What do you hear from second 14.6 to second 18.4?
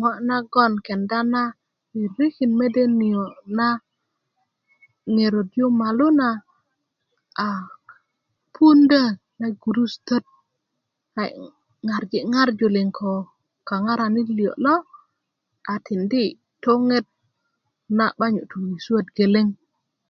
lo a tindi toŋet na 'ba